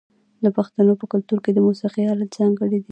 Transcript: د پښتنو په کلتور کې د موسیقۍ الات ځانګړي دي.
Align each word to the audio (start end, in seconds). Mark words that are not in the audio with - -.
د 0.43 0.45
پښتنو 0.57 0.93
په 1.01 1.05
کلتور 1.11 1.39
کې 1.43 1.51
د 1.53 1.59
موسیقۍ 1.67 2.03
الات 2.11 2.31
ځانګړي 2.37 2.71
دي. 2.79 2.79